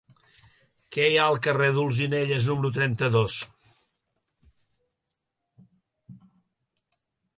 Què 0.95 1.03
hi 1.09 1.17
ha 1.17 1.25
al 1.33 1.37
carrer 1.47 1.67
d'Olzinelles 1.75 2.47
número 2.49 2.73
trenta-dos? 2.77 3.37